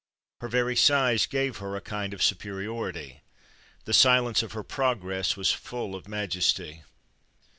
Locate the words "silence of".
3.93-4.53